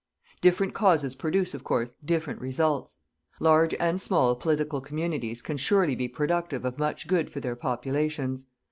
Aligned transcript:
Different 0.41 0.73
causes 0.73 1.13
produce, 1.13 1.53
of 1.53 1.63
course, 1.63 1.93
different 2.03 2.41
results. 2.41 2.97
Large 3.39 3.75
and 3.79 4.01
small 4.01 4.35
political 4.35 4.81
communities 4.81 5.43
can 5.43 5.57
surely 5.57 5.93
be 5.93 6.07
productive 6.07 6.65
of 6.65 6.79
much 6.79 7.05
good 7.07 7.29
for 7.29 7.39
their 7.39 7.55
populations. 7.55 8.45